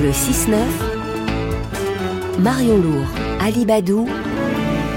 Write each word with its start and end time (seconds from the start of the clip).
Le 0.00 0.10
6-9, 0.10 0.54
Marion 2.40 2.78
Lourd, 2.78 3.06
Ali 3.40 3.64
Badou, 3.64 4.06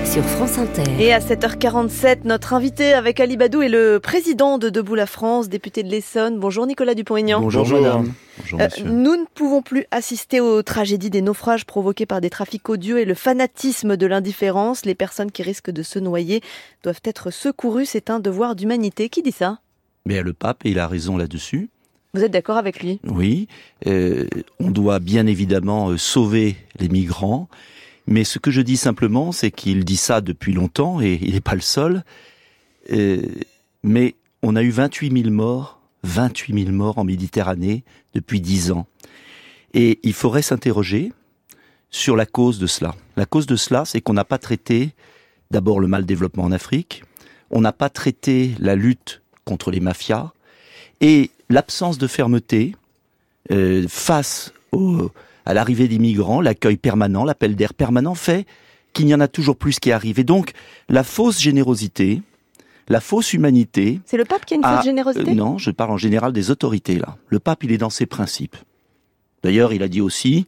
sur 0.05 0.23
France 0.23 0.57
Inter. 0.59 0.83
Et 0.99 1.11
à 1.13 1.19
7h47, 1.19 2.19
notre 2.25 2.53
invité 2.53 2.93
avec 2.93 3.19
Ali 3.19 3.35
Badou 3.37 3.61
est 3.63 3.69
le 3.69 3.99
président 3.99 4.57
de 4.57 4.69
Debout 4.69 4.95
la 4.95 5.05
France, 5.07 5.49
député 5.49 5.83
de 5.83 5.89
l'Essonne. 5.89 6.39
Bonjour 6.39 6.67
Nicolas 6.67 6.93
Dupont-Aignan. 6.93 7.41
Bonjour, 7.41 7.67
madame. 7.67 8.13
Bonjour, 8.39 8.59
Euh, 8.59 8.65
monsieur. 8.65 8.85
nous 8.85 9.15
ne 9.15 9.25
pouvons 9.33 9.61
plus 9.61 9.85
assister 9.91 10.39
aux 10.39 10.61
tragédies 10.63 11.09
des 11.09 11.21
naufrages 11.21 11.65
provoqués 11.65 12.05
par 12.05 12.21
des 12.21 12.29
trafics 12.29 12.69
odieux 12.69 12.99
et 12.99 13.05
le 13.05 13.15
fanatisme 13.15 13.97
de 13.97 14.05
l'indifférence. 14.05 14.85
Les 14.85 14.95
personnes 14.95 15.31
qui 15.31 15.41
risquent 15.43 15.71
de 15.71 15.83
se 15.83 15.97
noyer 15.99 16.41
doivent 16.83 17.01
être 17.05 17.31
secourues. 17.31 17.85
C'est 17.85 18.09
un 18.09 18.19
devoir 18.19 18.55
d'humanité. 18.55 19.09
Qui 19.09 19.21
dit 19.23 19.31
ça? 19.31 19.59
Mais 20.05 20.21
le 20.21 20.33
pape, 20.33 20.65
et 20.65 20.71
il 20.71 20.79
a 20.79 20.87
raison 20.87 21.17
là-dessus. 21.17 21.69
Vous 22.13 22.23
êtes 22.23 22.31
d'accord 22.31 22.57
avec 22.57 22.83
lui? 22.83 22.99
Oui, 23.05 23.47
euh, 23.87 24.27
on 24.59 24.69
doit 24.69 24.99
bien 24.99 25.27
évidemment 25.27 25.89
euh, 25.89 25.97
sauver 25.97 26.57
les 26.77 26.89
migrants. 26.89 27.47
Mais 28.05 28.25
ce 28.25 28.37
que 28.37 28.51
je 28.51 28.61
dis 28.61 28.75
simplement, 28.75 29.31
c'est 29.31 29.51
qu'il 29.51 29.85
dit 29.85 29.95
ça 29.97 30.19
depuis 30.19 30.51
longtemps 30.51 30.99
et 30.99 31.19
il 31.21 31.33
n'est 31.33 31.41
pas 31.41 31.55
le 31.55 31.61
seul. 31.61 32.03
Euh, 32.91 33.21
mais 33.83 34.15
on 34.43 34.57
a 34.57 34.63
eu 34.63 34.71
28 34.71 35.23
000 35.23 35.33
morts, 35.33 35.79
28 36.03 36.65
000 36.65 36.75
morts 36.75 36.97
en 36.97 37.05
Méditerranée 37.05 37.83
depuis 38.13 38.41
10 38.41 38.71
ans. 38.71 38.87
Et 39.73 39.99
il 40.03 40.13
faudrait 40.13 40.41
s'interroger 40.41 41.13
sur 41.91 42.17
la 42.17 42.25
cause 42.25 42.59
de 42.59 42.67
cela. 42.67 42.93
La 43.15 43.25
cause 43.25 43.45
de 43.45 43.55
cela, 43.55 43.85
c'est 43.85 44.01
qu'on 44.01 44.13
n'a 44.13 44.25
pas 44.25 44.37
traité 44.37 44.91
d'abord 45.49 45.79
le 45.79 45.87
mal 45.87 46.05
développement 46.05 46.43
en 46.43 46.51
Afrique, 46.51 47.03
on 47.51 47.61
n'a 47.61 47.73
pas 47.73 47.89
traité 47.89 48.55
la 48.59 48.75
lutte 48.75 49.21
contre 49.45 49.71
les 49.71 49.81
mafias 49.81 50.31
et 51.01 51.29
l'absence 51.51 51.97
de 51.97 52.07
fermeté 52.07 52.75
euh, 53.51 53.85
face 53.87 54.53
au, 54.71 55.11
à 55.45 55.53
l'arrivée 55.53 55.87
des 55.87 55.99
migrants, 55.99 56.41
l'accueil 56.41 56.77
permanent, 56.77 57.23
l'appel 57.23 57.55
d'air 57.55 57.73
permanent 57.73 58.15
fait 58.15 58.45
qu'il 58.93 59.07
y 59.07 59.15
en 59.15 59.19
a 59.19 59.27
toujours 59.27 59.55
plus 59.55 59.79
qui 59.79 59.91
arrivent. 59.91 60.19
Et 60.19 60.23
donc, 60.23 60.51
la 60.89 61.03
fausse 61.03 61.39
générosité, 61.39 62.21
la 62.89 62.99
fausse 62.99 63.33
humanité, 63.33 63.99
C'est 64.05 64.17
le 64.17 64.25
pape 64.25 64.45
qui 64.45 64.53
a 64.53 64.57
une 64.57 64.63
fausse 64.63 64.85
générosité 64.85 65.31
euh, 65.31 65.35
non, 65.35 65.57
je 65.57 65.71
parle 65.71 65.91
en 65.91 65.97
général 65.97 66.33
des 66.33 66.51
autorités 66.51 66.95
là. 66.95 67.17
Le 67.27 67.39
pape, 67.39 67.63
il 67.63 67.71
est 67.71 67.77
dans 67.77 67.89
ses 67.89 68.05
principes. 68.05 68.57
D'ailleurs, 69.43 69.73
il 69.73 69.81
a 69.81 69.87
dit 69.87 70.01
aussi, 70.01 70.45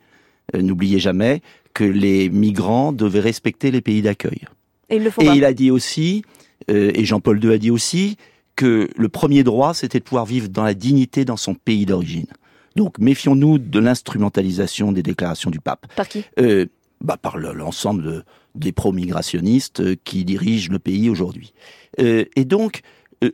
euh, 0.55 0.61
n'oubliez 0.61 0.99
jamais, 0.99 1.41
que 1.73 1.83
les 1.83 2.29
migrants 2.29 2.91
devaient 2.91 3.19
respecter 3.19 3.71
les 3.71 3.81
pays 3.81 4.01
d'accueil. 4.01 4.41
Et 4.89 4.97
ils 4.97 5.03
le 5.03 5.09
font 5.09 5.21
Et 5.21 5.25
pas. 5.25 5.35
il 5.35 5.45
a 5.45 5.53
dit 5.53 5.71
aussi, 5.71 6.23
euh, 6.69 6.91
et 6.93 7.05
Jean-Paul 7.05 7.43
II 7.43 7.53
a 7.53 7.57
dit 7.57 7.71
aussi, 7.71 8.17
que 8.55 8.89
le 8.95 9.09
premier 9.09 9.43
droit, 9.43 9.73
c'était 9.73 9.99
de 9.99 10.03
pouvoir 10.03 10.25
vivre 10.25 10.49
dans 10.49 10.63
la 10.63 10.73
dignité 10.73 11.25
dans 11.25 11.37
son 11.37 11.55
pays 11.55 11.85
d'origine. 11.85 12.27
Donc, 12.75 12.97
méfions-nous 12.99 13.57
de 13.59 13.79
l'instrumentalisation 13.79 14.91
des 14.91 15.03
déclarations 15.03 15.49
du 15.51 15.59
pape. 15.59 15.85
Par 15.95 16.07
qui? 16.07 16.23
Euh, 16.39 16.65
bah, 17.01 17.17
par 17.17 17.37
le- 17.37 17.53
l'ensemble 17.53 18.03
de- 18.03 18.23
des 18.55 18.71
pro-migrationnistes 18.71 19.79
euh, 19.81 19.95
qui 20.03 20.23
dirigent 20.25 20.71
le 20.71 20.79
pays 20.79 21.09
aujourd'hui. 21.09 21.53
Euh, 21.99 22.25
et 22.35 22.45
donc, 22.45 22.81
euh, 23.23 23.31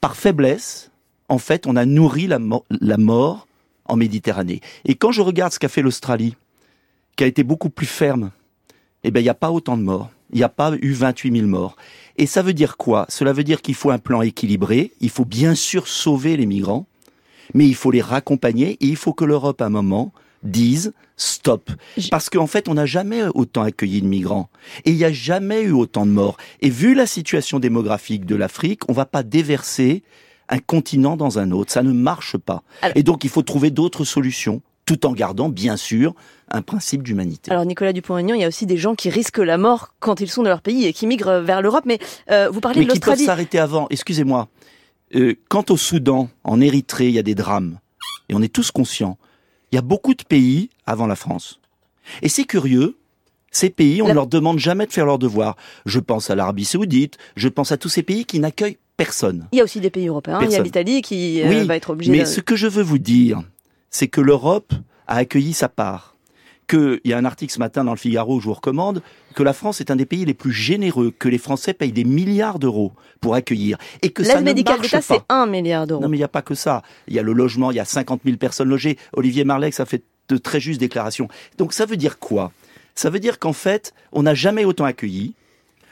par 0.00 0.16
faiblesse, 0.16 0.90
en 1.28 1.38
fait, 1.38 1.66
on 1.66 1.76
a 1.76 1.84
nourri 1.84 2.26
la, 2.26 2.38
mo- 2.38 2.64
la 2.70 2.96
mort 2.96 3.46
en 3.84 3.96
Méditerranée. 3.96 4.60
Et 4.84 4.94
quand 4.94 5.12
je 5.12 5.22
regarde 5.22 5.52
ce 5.52 5.58
qu'a 5.58 5.68
fait 5.68 5.82
l'Australie, 5.82 6.36
qui 7.16 7.24
a 7.24 7.26
été 7.26 7.44
beaucoup 7.44 7.70
plus 7.70 7.86
ferme, 7.86 8.30
eh 9.04 9.10
ben, 9.10 9.20
il 9.20 9.24
n'y 9.24 9.28
a 9.28 9.34
pas 9.34 9.50
autant 9.50 9.76
de 9.76 9.82
morts. 9.82 10.10
Il 10.32 10.36
n'y 10.38 10.42
a 10.44 10.48
pas 10.48 10.72
eu 10.80 10.92
28 10.92 11.32
000 11.36 11.46
morts. 11.46 11.76
Et 12.16 12.26
ça 12.26 12.42
veut 12.42 12.54
dire 12.54 12.76
quoi? 12.76 13.06
Cela 13.08 13.32
veut 13.32 13.44
dire 13.44 13.62
qu'il 13.62 13.74
faut 13.74 13.90
un 13.90 13.98
plan 13.98 14.22
équilibré. 14.22 14.92
Il 15.00 15.10
faut 15.10 15.24
bien 15.24 15.54
sûr 15.54 15.86
sauver 15.88 16.36
les 16.36 16.46
migrants, 16.46 16.86
mais 17.54 17.66
il 17.66 17.74
faut 17.74 17.90
les 17.90 18.00
raccompagner 18.00 18.72
et 18.80 18.86
il 18.86 18.96
faut 18.96 19.12
que 19.12 19.24
l'Europe, 19.24 19.60
à 19.62 19.66
un 19.66 19.70
moment, 19.70 20.12
dise 20.42 20.92
stop. 21.16 21.70
Parce 22.10 22.28
qu'en 22.28 22.46
fait, 22.46 22.68
on 22.68 22.74
n'a 22.74 22.86
jamais 22.86 23.22
autant 23.34 23.62
accueilli 23.62 24.02
de 24.02 24.06
migrants. 24.06 24.50
Et 24.84 24.90
il 24.90 24.96
n'y 24.96 25.04
a 25.04 25.12
jamais 25.12 25.62
eu 25.62 25.70
autant 25.72 26.06
de 26.06 26.10
morts. 26.10 26.36
Et 26.60 26.70
vu 26.70 26.94
la 26.94 27.06
situation 27.06 27.58
démographique 27.58 28.26
de 28.26 28.34
l'Afrique, 28.36 28.80
on 28.88 28.92
va 28.92 29.06
pas 29.06 29.22
déverser 29.22 30.02
un 30.48 30.58
continent 30.58 31.16
dans 31.16 31.38
un 31.38 31.50
autre. 31.52 31.72
Ça 31.72 31.82
ne 31.82 31.92
marche 31.92 32.36
pas. 32.36 32.62
Alors- 32.82 32.96
Et 32.96 33.02
donc, 33.02 33.24
il 33.24 33.30
faut 33.30 33.42
trouver 33.42 33.70
d'autres 33.70 34.04
solutions, 34.04 34.60
tout 34.86 35.04
en 35.04 35.12
gardant, 35.12 35.48
bien 35.50 35.76
sûr, 35.76 36.14
un 36.50 36.62
principe 36.62 37.02
d'humanité. 37.02 37.50
Alors 37.50 37.64
Nicolas 37.66 37.92
Dupont-Aignan, 37.92 38.34
il 38.34 38.40
y 38.40 38.44
a 38.44 38.48
aussi 38.48 38.66
des 38.66 38.76
gens 38.76 38.94
qui 38.94 39.10
risquent 39.10 39.38
la 39.38 39.58
mort 39.58 39.94
quand 40.00 40.20
ils 40.20 40.30
sont 40.30 40.42
dans 40.44 40.48
leur 40.48 40.62
pays 40.62 40.86
et 40.86 40.92
qui 40.92 41.06
migrent 41.06 41.40
vers 41.40 41.60
l'Europe. 41.60 41.84
Mais 41.86 41.98
euh, 42.30 42.48
vous 42.50 42.60
parlez 42.60 42.80
Mais 42.80 42.86
de 42.86 42.92
qui 42.92 43.00
peuvent 43.00 43.08
l'Australie. 43.10 43.26
s'arrêter 43.26 43.58
avant. 43.58 43.88
Excusez-moi. 43.90 44.48
Euh, 45.14 45.34
quant 45.48 45.64
au 45.70 45.76
Soudan, 45.76 46.28
en 46.44 46.60
Érythrée, 46.60 47.08
il 47.08 47.14
y 47.14 47.18
a 47.18 47.22
des 47.22 47.34
drames. 47.34 47.78
Et 48.28 48.34
on 48.34 48.42
est 48.42 48.52
tous 48.52 48.70
conscients. 48.70 49.18
Il 49.72 49.74
y 49.74 49.78
a 49.78 49.82
beaucoup 49.82 50.14
de 50.14 50.22
pays 50.22 50.70
avant 50.86 51.06
la 51.08 51.16
France. 51.16 51.60
Et 52.22 52.28
c'est 52.28 52.44
curieux. 52.44 52.96
Ces 53.50 53.70
pays, 53.70 54.02
on 54.02 54.04
ne 54.04 54.08
La- 54.10 54.14
leur 54.14 54.26
demande 54.28 54.58
jamais 54.60 54.86
de 54.86 54.92
faire 54.92 55.06
leurs 55.06 55.18
devoirs. 55.18 55.56
Je 55.86 55.98
pense 55.98 56.30
à 56.30 56.34
l'Arabie 56.36 56.64
Saoudite, 56.64 57.16
je 57.36 57.48
pense 57.48 57.72
à 57.72 57.76
tous 57.76 57.88
ces 57.88 58.02
pays 58.02 58.24
qui 58.24 58.38
n'accueillent 58.38 58.78
personne. 58.96 59.48
Il 59.52 59.58
y 59.58 59.60
a 59.60 59.64
aussi 59.64 59.80
des 59.80 59.90
pays 59.90 60.06
européens. 60.08 60.38
Il 60.42 60.50
y 60.50 60.54
a 60.56 60.62
l'Italie 60.62 61.02
qui 61.02 61.42
euh, 61.42 61.64
va 61.64 61.74
être 61.76 61.90
obligée. 61.90 62.12
Mais 62.12 62.20
de- 62.20 62.24
ce 62.24 62.40
que 62.40 62.54
je 62.54 62.66
veux 62.66 62.82
vous 62.82 62.98
dire, 62.98 63.42
c'est 63.90 64.08
que 64.08 64.20
l'Europe 64.20 64.72
a 65.06 65.16
accueilli 65.16 65.52
sa 65.52 65.68
part. 65.68 66.14
Que, 66.66 67.00
il 67.04 67.12
y 67.12 67.14
a 67.14 67.18
un 67.18 67.24
article 67.24 67.52
ce 67.52 67.60
matin 67.60 67.84
dans 67.84 67.92
le 67.92 67.96
Figaro, 67.98 68.40
je 68.40 68.46
vous 68.46 68.54
recommande, 68.54 69.00
que 69.36 69.44
la 69.44 69.52
France 69.52 69.80
est 69.80 69.92
un 69.92 69.96
des 69.96 70.06
pays 70.06 70.24
les 70.24 70.34
plus 70.34 70.50
généreux, 70.50 71.12
que 71.16 71.28
les 71.28 71.38
Français 71.38 71.74
payent 71.74 71.92
des 71.92 72.02
milliards 72.02 72.58
d'euros 72.58 72.92
pour 73.20 73.36
accueillir. 73.36 73.78
Et 74.02 74.10
que 74.10 74.24
L'aide 74.24 74.42
médicale 74.42 74.80
d'État, 74.80 75.00
c'est 75.00 75.20
1 75.28 75.46
milliard 75.46 75.86
d'euros. 75.86 76.02
Non, 76.02 76.08
mais 76.08 76.16
il 76.16 76.20
n'y 76.20 76.24
a 76.24 76.28
pas 76.28 76.42
que 76.42 76.56
ça. 76.56 76.82
Il 77.06 77.14
y 77.14 77.20
a 77.20 77.22
le 77.22 77.32
logement, 77.32 77.70
il 77.70 77.76
y 77.76 77.80
a 77.80 77.84
50 77.84 78.22
000 78.24 78.36
personnes 78.36 78.68
logées. 78.68 78.98
Olivier 79.12 79.44
Marleix 79.44 79.80
a 79.80 79.84
fait 79.84 80.02
de 80.28 80.38
très 80.38 80.58
justes 80.58 80.80
déclarations. 80.80 81.28
Donc 81.56 81.72
ça 81.72 81.86
veut 81.86 81.96
dire 81.96 82.18
quoi? 82.18 82.50
Ça 82.96 83.10
veut 83.10 83.20
dire 83.20 83.38
qu'en 83.38 83.52
fait, 83.52 83.94
on 84.10 84.22
n'a 84.22 84.34
jamais 84.34 84.64
autant 84.64 84.86
accueilli, 84.86 85.34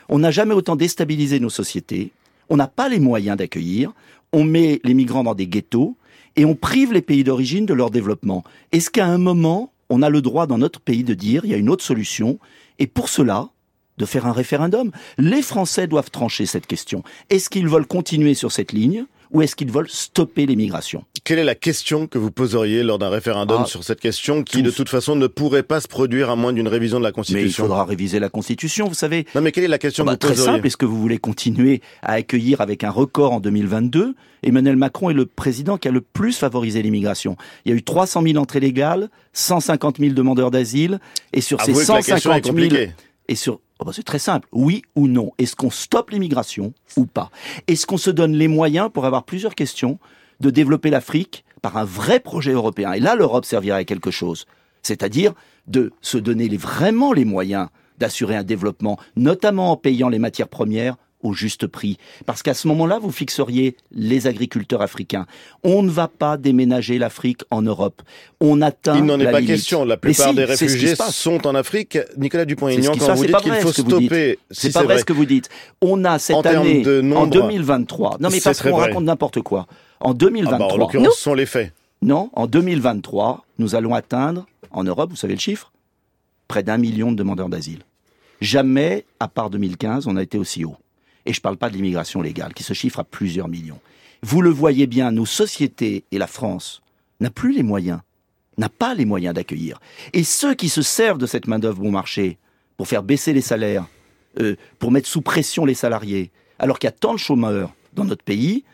on 0.09 0.19
n'a 0.19 0.31
jamais 0.31 0.55
autant 0.55 0.75
déstabilisé 0.75 1.39
nos 1.39 1.51
sociétés, 1.51 2.11
on 2.49 2.57
n'a 2.57 2.69
pas 2.69 2.89
les 2.89 3.01
moyens 3.01 3.37
d'accueillir, 3.37 3.93
on 4.33 4.45
met 4.45 4.81
les 4.85 4.95
migrants 4.95 5.25
dans 5.25 5.35
des 5.35 5.47
ghettos 5.47 5.97
et 6.37 6.45
on 6.45 6.55
prive 6.55 6.93
les 6.93 7.03
pays 7.03 7.25
d'origine 7.25 7.67
de 7.67 7.75
leur 7.75 7.91
développement. 7.91 8.45
Est-ce 8.73 8.91
qu'à 8.91 9.07
un 9.07 9.19
moment, 9.19 9.73
on 9.91 10.03
a 10.03 10.11
le 10.11 10.23
droit 10.23 10.47
dans 10.47 10.59
notre 10.59 10.81
pays 10.81 11.05
de 11.05 11.15
dire 11.15 11.45
il 11.45 11.51
y 11.51 11.55
a 11.55 11.59
une 11.59 11.71
autre 11.71 11.85
solution 11.85 12.39
et 12.79 12.87
pour 12.87 13.09
cela, 13.09 13.51
de 13.97 14.07
faire 14.07 14.27
un 14.27 14.33
référendum? 14.33 14.91
Les 15.19 15.43
Français 15.43 15.87
doivent 15.87 16.11
trancher 16.11 16.47
cette 16.47 16.67
question. 16.67 17.05
Est-ce 17.31 17.49
qu'ils 17.49 17.69
veulent 17.69 17.87
continuer 17.87 18.35
sur 18.35 18.51
cette 18.51 18.73
ligne 18.73 19.05
ou 19.31 19.43
est-ce 19.43 19.57
qu'ils 19.57 19.71
veulent 19.71 19.91
stopper 19.91 20.47
l'immigration 20.47 21.05
Quelle 21.25 21.39
est 21.39 21.45
la 21.45 21.55
question 21.55 22.07
que 22.07 22.19
vous 22.19 22.31
poseriez 22.31 22.83
lors 22.83 22.99
d'un 22.99 23.09
référendum 23.09 23.63
Ah, 23.65 23.67
sur 23.67 23.83
cette 23.83 23.99
question 23.99 24.43
qui, 24.43 24.59
tous. 24.59 24.63
de 24.63 24.71
toute 24.71 24.91
façon, 24.91 25.17
ne 25.17 25.27
pourrait 25.27 25.63
pas 25.63 25.81
se 25.81 25.89
produire 25.89 26.29
à 26.29 26.37
moins 26.37 26.53
d'une 26.53 26.69
révision 26.69 26.99
de 26.99 27.03
la 27.05 27.09
Mais 27.09 27.13
il 27.13 27.15
Constitution? 27.15 27.65
faudra 27.65 27.87
réviser 27.87 28.19
la 28.19 28.29
Constitution, 28.29 28.89
vous 28.89 28.95
savez. 28.95 29.25
Non, 29.35 29.41
mais 29.41 29.51
quelle 29.51 29.65
est 29.65 29.69
la 29.69 29.79
question 29.79 30.05
Bah, 30.05 30.17
que 30.19 30.27
vous 30.27 30.33
très 30.33 30.37
poseriez? 30.37 30.57
simple, 30.57 30.67
est-ce 30.67 30.77
que 30.77 30.85
vous 30.85 31.01
voulez 31.01 31.17
continuer 31.17 31.81
à 32.03 32.13
accueillir 32.13 32.61
avec 32.61 32.85
un 32.85 32.91
record 32.91 33.33
en 33.33 33.41
2022 33.41 34.15
Emmanuel 34.43 34.77
Macron 34.77 35.09
est 35.09 35.15
le 35.15 35.25
président 35.25 35.79
qui 35.79 35.89
a 35.89 35.91
le 35.91 36.03
plus 36.03 36.37
favorisé 36.37 36.83
l'immigration. 36.83 37.39
Il 37.65 37.71
y 37.71 37.75
a 37.75 37.79
eu 37.79 37.83
300 37.83 38.21
000 38.23 38.37
entrées 38.37 38.61
légales, 38.61 39.09
150 39.33 40.01
000 40.01 40.13
demandeurs 40.13 40.51
d'asile, 40.51 41.01
et 41.33 41.41
sur 41.41 41.59
ces 41.63 41.71
Avouez 41.71 41.87
question 41.87 41.97
est 41.97 42.21
150 42.21 42.45
000... 42.45 42.55
compliquée. 42.55 42.91
Et 43.29 43.35
sur, 43.35 43.61
oh 43.79 43.87
bah, 43.87 43.93
c'est 43.95 44.03
très 44.03 44.19
simple, 44.19 44.47
oui 44.53 44.83
ou 44.95 45.09
non. 45.09 45.33
Est-ce 45.39 45.57
qu'on 45.57 45.71
stoppe 45.71 46.11
l'immigration 46.11 46.75
ou 46.99 47.07
pas? 47.07 47.31
Est-ce 47.67 47.87
qu'on 47.87 47.97
se 47.97 48.11
donne 48.11 48.35
les 48.35 48.49
moyens 48.49 48.91
pour 48.93 49.07
avoir 49.07 49.25
plusieurs 49.25 49.55
questions 49.55 49.99
de 50.41 50.51
développer 50.51 50.91
l'Afrique 50.91 51.45
par 51.63 51.77
un 51.77 51.85
vrai 51.85 52.21
projet 52.21 52.53
européen. 52.53 52.93
Et 52.93 53.01
là, 53.01 53.15
l'Europe 53.15 53.45
servirait 53.45 53.79
à 53.79 53.85
quelque 53.85 54.11
chose, 54.11 54.47
c'est-à-dire 54.83 55.33
de 55.67 55.93
se 56.01 56.19
donner 56.19 56.49
vraiment 56.57 57.13
les 57.13 57.25
moyens 57.25 57.69
d'assurer 57.99 58.37
un 58.37 58.43
développement, 58.43 58.99
notamment 59.17 59.73
en 59.73 59.77
payant 59.77 60.09
les 60.09 60.19
matières 60.19 60.49
premières 60.49 60.97
au 61.25 61.33
juste 61.33 61.67
prix. 61.67 61.99
Parce 62.27 62.43
qu'à 62.45 62.55
ce 62.55 62.69
moment-là, 62.69 63.01
vous 63.01 63.11
fixeriez 63.11 63.77
les 63.91 64.29
agriculteurs 64.29 64.83
africains. 64.83 65.27
On 65.65 65.83
ne 65.83 65.91
va 65.91 66.07
pas 66.07 66.37
déménager 66.37 66.99
l'Afrique 66.99 67.41
en 67.51 67.63
Europe. 67.63 68.03
On 68.41 68.63
atteint 68.63 68.97
Il 68.97 69.05
n'en 69.05 69.19
est 69.19 69.25
la 69.25 69.33
pas 69.33 69.41
limite. 69.41 69.57
question. 69.57 69.85
La 69.85 69.97
plupart 69.97 70.29
si, 70.29 70.35
des 70.37 70.45
réfugiés 70.45 70.95
sont 71.11 71.47
en 71.47 71.55
Afrique. 71.57 71.99
Nicolas 72.17 72.45
Dupont-Aignan, 72.45 72.93
quand 72.93 73.07
passe, 73.07 73.17
vous 73.17 73.23
c'est 73.23 73.27
dites 73.27 73.33
pas 73.33 73.41
qu'il 73.41 73.55
faut 73.55 73.73
ce 73.73 73.83
que 73.83 73.91
vous 73.91 73.99
dites. 73.99 74.07
stopper, 74.11 74.39
C'est 74.51 74.69
si 74.69 74.73
pas 74.73 74.83
vrai 74.85 74.99
ce 74.99 75.05
que 75.05 75.13
vous 75.13 75.25
dites. 75.27 75.49
On 75.81 76.05
a 76.05 76.19
cette 76.21 76.37
En 76.37 76.43
année, 76.43 76.83
de 76.83 77.01
nombre, 77.01 77.23
en 77.23 77.27
2023, 77.27 78.19
non 78.21 78.29
mais 78.31 78.41
parce 78.41 78.63
qu'on 78.63 78.77
raconte 78.77 79.05
n'importe 79.05 79.41
quoi. 79.41 79.67
En 80.01 80.11
Ah 80.11 80.13
bah, 80.13 80.15
2023, 80.19 80.73
en 80.73 80.77
l'occurrence, 80.77 81.15
ce 81.17 81.23
sont 81.23 81.35
les 81.35 81.47
faits. 81.47 81.73
non, 82.03 82.29
en 82.35 82.47
2023, 82.47 83.45
nous 83.59 83.75
allons 83.75 83.95
atteindre, 83.95 84.45
en 84.71 84.85
Europe, 84.85 85.11
vous 85.11 85.17
savez 85.17 85.35
le 85.35 85.41
chiffre 85.41 85.73
Près 86.49 86.63
d'un 86.63 86.77
million 86.77 87.11
de 87.11 87.17
demandeurs 87.17 87.49
d'asile. 87.49 87.81
Jamais, 88.43 89.07
à 89.21 89.29
part 89.29 89.49
2015, 89.49 90.07
on 90.07 90.17
a 90.17 90.23
été 90.23 90.37
aussi 90.37 90.65
haut. 90.65 90.77
Et 91.27 91.33
je 91.33 91.39
ne 91.39 91.43
parle 91.43 91.57
pas 91.57 91.71
de 91.71 91.77
l'immigration 91.77 92.23
légale, 92.23 92.55
qui 92.55 92.63
se 92.63 92.75
chiffre 92.75 93.01
à 93.01 93.05
plusieurs 93.05 93.49
millions. 93.49 93.81
Vous 94.23 94.41
le 94.41 94.51
voyez 94.51 94.87
bien, 94.87 95.11
nos 95.11 95.27
sociétés 95.27 96.05
et 96.11 96.19
la 96.19 96.27
France 96.27 96.83
n'a 97.21 97.31
plus 97.31 97.53
les 97.53 97.63
moyens, 97.63 98.01
n'a 98.59 98.69
pas 98.69 98.95
les 98.95 99.05
moyens 99.05 99.35
d'accueillir. 99.35 99.81
Et 100.13 100.25
ceux 100.25 100.55
qui 100.55 100.69
se 100.69 100.83
servent 100.83 101.19
de 101.19 101.27
cette 101.27 101.47
main-d'œuvre 101.47 101.83
bon 101.83 101.91
marché 101.91 102.39
pour 102.77 102.89
faire 102.89 103.03
baisser 103.03 103.33
les 103.33 103.41
salaires, 103.41 103.87
euh, 104.41 104.57
pour 104.79 104.91
mettre 104.91 105.09
sous 105.09 105.23
pression 105.23 105.65
les 105.65 105.75
salariés, 105.75 106.31
alors 106.59 106.79
qu'il 106.79 106.89
y 106.89 106.93
a 106.93 106.93
tant 106.93 107.15
de 107.15 107.19
chômeurs 107.19 107.75
dans 107.93 108.05
notre 108.05 108.25
pays, 108.25 108.65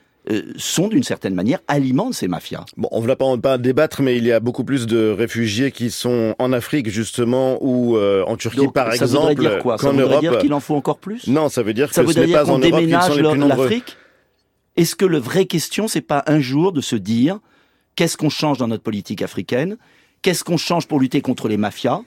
sont 0.57 0.89
d'une 0.89 1.03
certaine 1.03 1.35
manière 1.35 1.61
alimentent 1.69 2.15
ces 2.15 2.29
mafias. 2.29 2.65
Bon, 2.77 2.89
on 2.93 3.01
ne 3.01 3.07
va 3.07 3.17
pas, 3.17 3.37
pas 3.39 3.59
débattre, 3.59 4.03
mais 4.03 4.17
il 4.17 4.25
y 4.27 4.33
a 4.33 4.41
beaucoup 4.41 4.65
plus 4.65 4.87
de 4.87 5.11
réfugiés 5.11 5.71
qui 5.73 5.91
sont 5.91 6.35
en 6.39 6.53
Afrique 6.53 6.89
justement 6.89 7.59
ou 7.61 7.97
euh, 7.97 8.25
en 8.27 8.37
Turquie 8.37 8.59
Donc, 8.59 8.75
par 8.75 8.93
ça 8.95 9.05
exemple 9.05 9.29
voudrait 9.29 9.35
dire 9.35 9.59
quoi? 9.59 9.79
Ça 9.79 9.91
voudrait 9.91 10.03
Europe. 10.05 10.21
dire 10.21 10.39
qu'il 10.39 10.53
en 10.53 10.61
faut 10.61 10.77
encore 10.77 10.99
plus? 10.99 11.27
Non, 11.27 11.49
ça 11.49 11.63
veut 11.63 11.75
dire 11.75 11.93
Ça 11.93 12.03
que 12.03 12.09
ce 12.09 12.13
voudrait 12.13 12.27
n'est 12.27 12.33
pas 12.33 12.51
en 12.51 12.59
Europe 12.59 12.81
qu'ils 12.81 13.03
sont 13.03 13.15
les 13.15 13.31
plus 13.31 13.39
nombreux. 13.39 13.71
Est-ce 14.77 14.97
que 14.97 15.05
la 15.05 15.19
vraie 15.19 15.47
question, 15.47 15.89
c'est 15.89 16.01
pas 16.01 16.23
un 16.27 16.41
jour 16.41 16.73
de 16.73 16.81
se 16.81 16.97
dire 16.97 17.39
qu'est-ce 17.97 18.17
qu'on 18.17 18.31
change 18.31 18.59
dans 18.59 18.69
notre 18.69 18.83
politique 18.83 19.23
africaine? 19.23 19.77
Qu'est-ce 20.23 20.45
qu'on 20.45 20.57
change 20.57 20.87
pour 20.87 21.01
lutter 21.01 21.21
contre 21.21 21.49
les 21.49 21.57
mafias? 21.57 22.03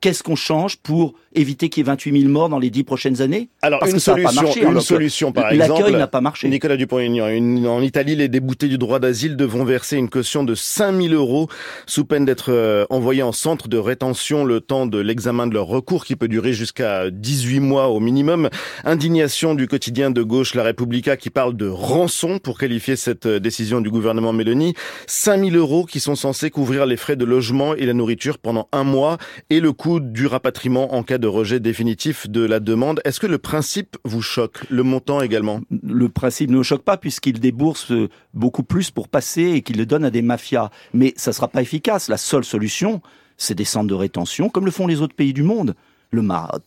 Qu'est-ce 0.00 0.22
qu'on 0.22 0.36
change 0.36 0.78
pour 0.78 1.14
éviter 1.34 1.68
qu'il 1.68 1.82
y 1.82 1.84
ait 1.84 1.90
28 1.90 2.20
000 2.22 2.32
morts 2.32 2.48
dans 2.48 2.58
les 2.58 2.70
dix 2.70 2.84
prochaines 2.84 3.20
années? 3.20 3.50
Alors 3.60 3.80
Parce 3.80 3.90
une 3.92 3.98
que 3.98 4.02
ça 4.02 4.12
a 4.12 4.14
pas 4.14 4.20
solution, 4.22 4.42
marché, 4.42 4.60
une 4.60 4.66
alors 4.68 4.80
que 4.82 4.86
solution 4.86 5.32
par 5.32 5.52
L'accueil 5.52 5.78
exemple. 5.78 5.98
n'a 5.98 6.06
pas 6.06 6.20
marché. 6.22 6.48
Nicolas 6.48 6.76
Dupont-Aignan, 6.78 7.26
en 7.70 7.82
Italie, 7.82 8.16
les 8.16 8.28
déboutés 8.28 8.68
du 8.68 8.78
droit 8.78 8.98
d'asile 8.98 9.36
devront 9.36 9.64
verser 9.64 9.96
une 9.96 10.08
caution 10.08 10.42
de 10.42 10.54
5000 10.54 11.12
euros 11.12 11.48
sous 11.86 12.06
peine 12.06 12.24
d'être 12.24 12.50
euh, 12.50 12.86
envoyés 12.88 13.22
en 13.22 13.32
centre 13.32 13.68
de 13.68 13.76
rétention 13.76 14.44
le 14.44 14.60
temps 14.60 14.86
de 14.86 14.98
l'examen 14.98 15.46
de 15.46 15.52
leur 15.54 15.66
recours 15.66 16.06
qui 16.06 16.16
peut 16.16 16.28
durer 16.28 16.54
jusqu'à 16.54 17.10
18 17.10 17.60
mois 17.60 17.88
au 17.88 18.00
minimum. 18.00 18.48
Indignation 18.84 19.54
du 19.54 19.68
quotidien 19.68 20.10
de 20.10 20.22
gauche 20.22 20.54
La 20.54 20.64
Repubblica 20.64 21.18
qui 21.18 21.28
parle 21.28 21.56
de 21.56 21.68
rançon 21.68 22.38
pour 22.38 22.58
qualifier 22.58 22.96
cette 22.96 23.26
euh, 23.26 23.38
décision 23.38 23.82
du 23.82 23.90
gouvernement 23.90 24.32
Mélanie. 24.32 24.74
5000 25.08 25.56
euros 25.56 25.84
qui 25.84 26.00
sont 26.00 26.16
censés 26.16 26.48
couvrir 26.48 26.86
les 26.86 26.96
frais 26.96 27.16
de 27.16 27.26
logement 27.26 27.74
et 27.74 27.84
la 27.84 27.92
nourriture 27.92 28.38
pendant 28.38 28.68
un 28.72 28.84
mois 28.84 29.18
et 29.50 29.60
le 29.60 29.72
coût 29.72 29.89
du 29.98 30.26
rapatriement 30.26 30.94
en 30.94 31.02
cas 31.02 31.18
de 31.18 31.26
rejet 31.26 31.58
définitif 31.58 32.28
de 32.28 32.44
la 32.44 32.60
demande. 32.60 33.00
Est-ce 33.04 33.18
que 33.18 33.26
le 33.26 33.38
principe 33.38 33.96
vous 34.04 34.22
choque 34.22 34.64
Le 34.70 34.82
montant 34.82 35.20
également? 35.20 35.60
Le 35.82 36.08
principe 36.08 36.50
ne 36.50 36.56
nous 36.56 36.62
choque 36.62 36.84
pas 36.84 36.96
puisqu'il 36.96 37.40
débourse 37.40 37.92
beaucoup 38.34 38.62
plus 38.62 38.90
pour 38.90 39.08
passer 39.08 39.42
et 39.42 39.62
qu'il 39.62 39.78
le 39.78 39.86
donne 39.86 40.04
à 40.04 40.10
des 40.10 40.22
mafias. 40.22 40.70
Mais 40.94 41.12
ça 41.16 41.32
sera 41.32 41.48
pas 41.48 41.62
efficace. 41.62 42.08
La 42.08 42.18
seule 42.18 42.44
solution, 42.44 43.00
c'est 43.36 43.54
des 43.54 43.64
centres 43.64 43.88
de 43.88 43.94
rétention, 43.94 44.48
comme 44.48 44.66
le 44.66 44.70
font 44.70 44.86
les 44.86 45.00
autres 45.00 45.16
pays 45.16 45.32
du 45.32 45.42
monde. 45.42 45.74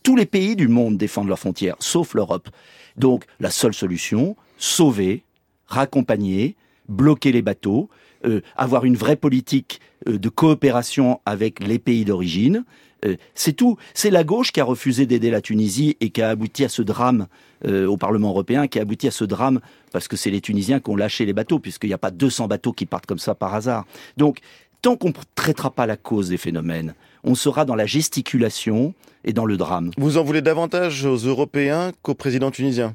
Tous 0.02 0.16
les 0.16 0.26
pays 0.26 0.56
du 0.56 0.68
monde 0.68 0.96
défendent 0.96 1.28
leurs 1.28 1.38
frontières, 1.38 1.76
sauf 1.78 2.14
l'Europe. 2.14 2.48
Donc, 2.96 3.24
la 3.40 3.50
seule 3.50 3.74
solution, 3.74 4.36
sauver, 4.56 5.22
raccompagner, 5.66 6.56
bloquer 6.88 7.32
les 7.32 7.42
bateaux, 7.42 7.88
euh, 8.24 8.40
avoir 8.56 8.84
une 8.84 8.96
vraie 8.96 9.16
politique 9.16 9.80
euh, 10.08 10.18
de 10.18 10.28
coopération 10.28 11.20
avec 11.26 11.64
les 11.64 11.78
pays 11.78 12.04
d'origine. 12.04 12.64
Euh, 13.04 13.16
c'est 13.34 13.52
tout. 13.52 13.76
C'est 13.94 14.10
la 14.10 14.24
gauche 14.24 14.52
qui 14.52 14.60
a 14.60 14.64
refusé 14.64 15.06
d'aider 15.06 15.30
la 15.30 15.40
Tunisie 15.40 15.96
et 16.00 16.10
qui 16.10 16.22
a 16.22 16.30
abouti 16.30 16.64
à 16.64 16.68
ce 16.68 16.82
drame 16.82 17.26
euh, 17.66 17.86
au 17.86 17.96
Parlement 17.96 18.30
européen, 18.30 18.66
qui 18.66 18.78
a 18.78 18.82
abouti 18.82 19.06
à 19.06 19.10
ce 19.10 19.24
drame 19.24 19.60
parce 19.92 20.08
que 20.08 20.16
c'est 20.16 20.30
les 20.30 20.40
Tunisiens 20.40 20.80
qui 20.80 20.90
ont 20.90 20.96
lâché 20.96 21.24
les 21.24 21.32
bateaux, 21.32 21.58
puisqu'il 21.58 21.88
n'y 21.88 21.94
a 21.94 21.98
pas 21.98 22.10
200 22.10 22.48
bateaux 22.48 22.72
qui 22.72 22.86
partent 22.86 23.06
comme 23.06 23.18
ça 23.18 23.34
par 23.34 23.54
hasard. 23.54 23.84
Donc, 24.16 24.38
tant 24.82 24.96
qu'on 24.96 25.08
ne 25.08 25.14
traitera 25.34 25.70
pas 25.70 25.86
la 25.86 25.96
cause 25.96 26.28
des 26.28 26.36
phénomènes, 26.36 26.94
on 27.22 27.34
sera 27.34 27.64
dans 27.64 27.74
la 27.74 27.86
gesticulation 27.86 28.94
et 29.24 29.32
dans 29.32 29.46
le 29.46 29.56
drame. 29.56 29.90
Vous 29.96 30.18
en 30.18 30.24
voulez 30.24 30.42
davantage 30.42 31.06
aux 31.06 31.16
Européens 31.16 31.92
qu'aux 32.02 32.14
présidents 32.14 32.50
tunisiens? 32.50 32.94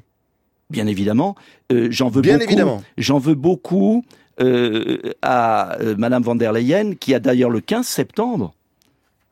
Bien 0.70 0.86
évidemment, 0.86 1.34
euh, 1.72 1.88
j'en 1.90 2.08
veux 2.08 2.22
Bien 2.22 2.34
beaucoup. 2.34 2.44
évidemment. 2.44 2.82
J'en 2.96 3.18
veux 3.18 3.34
beaucoup 3.34 4.04
à 4.38 5.76
euh, 5.82 5.94
Madame 5.98 6.22
van 6.22 6.34
der 6.34 6.52
Leyen, 6.52 6.94
qui 6.94 7.12
a 7.12 7.18
d'ailleurs 7.18 7.50
le 7.50 7.60
15 7.60 7.86
septembre 7.86 8.54